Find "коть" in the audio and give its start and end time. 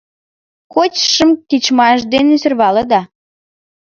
0.73-0.99